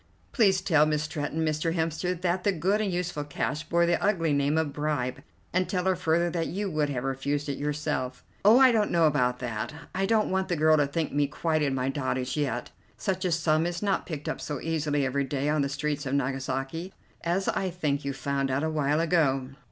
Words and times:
"Please 0.31 0.61
tell 0.61 0.87
Miss 0.87 1.03
Stretton, 1.03 1.45
Mr. 1.45 1.75
Hemster, 1.75 2.19
that 2.19 2.43
the 2.43 2.51
good 2.51 2.81
and 2.81 2.91
useful 2.91 3.23
cash 3.23 3.61
bore 3.69 3.85
the 3.85 4.03
ugly 4.03 4.33
name 4.33 4.57
of 4.57 4.73
bribe, 4.73 5.21
and 5.53 5.69
tell 5.69 5.83
her 5.85 5.95
further 5.95 6.31
that 6.31 6.47
you 6.47 6.71
would 6.71 6.89
have 6.89 7.03
refused 7.03 7.47
it 7.47 7.59
yourself." 7.59 8.23
"Oh, 8.43 8.57
I 8.57 8.71
don't 8.71 8.89
know 8.89 9.05
about 9.05 9.37
that. 9.41 9.71
I 9.93 10.07
don't 10.07 10.31
want 10.31 10.47
the 10.47 10.55
girl 10.55 10.75
to 10.77 10.87
think 10.87 11.13
me 11.13 11.27
quite 11.27 11.61
in 11.61 11.75
my 11.75 11.89
dotage 11.89 12.35
yet. 12.35 12.71
Such 12.97 13.25
a 13.25 13.31
sum 13.31 13.67
is 13.67 13.83
not 13.83 14.07
picked 14.07 14.27
up 14.27 14.41
so 14.41 14.59
easily 14.59 15.05
every 15.05 15.23
day 15.23 15.47
on 15.49 15.61
the 15.61 15.69
streets 15.69 16.07
of 16.07 16.15
Nagasaki, 16.15 16.91
as 17.23 17.47
I 17.49 17.69
think 17.69 18.03
you 18.03 18.11
found 18.11 18.49
out 18.49 18.63
a 18.63 18.71
while 18.71 18.99
ago." 18.99 19.49